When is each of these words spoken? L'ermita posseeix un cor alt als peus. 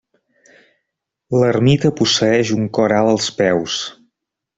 L'ermita 1.41 1.91
posseeix 1.99 2.53
un 2.57 2.65
cor 2.79 2.95
alt 3.01 3.11
als 3.13 3.29
peus. 3.43 3.77